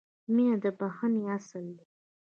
[0.33, 1.85] •مینه د بښنې اصل دی.